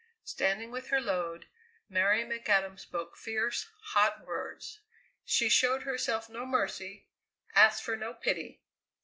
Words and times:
Standing 0.23 0.71
with 0.71 0.87
her 0.87 0.99
load, 0.99 1.45
Mary 1.87 2.23
McAdam 2.25 2.79
spoke 2.79 3.15
fierce, 3.15 3.67
hot 3.93 4.25
words. 4.25 4.79
She 5.25 5.47
showed 5.47 5.83
herself 5.83 6.27
no 6.27 6.43
mercy, 6.43 7.09
asked 7.53 7.83
for 7.83 7.95
no 7.95 8.15
pity. 8.15 8.63